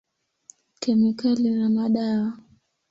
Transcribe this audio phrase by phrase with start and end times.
[0.81, 2.29] Kemikali na madawa.